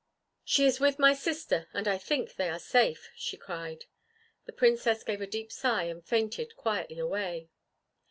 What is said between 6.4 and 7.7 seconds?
quietly away.